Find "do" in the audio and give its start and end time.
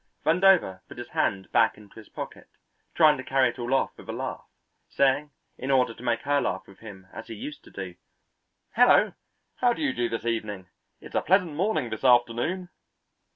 7.69-7.93, 9.73-9.81, 9.93-10.09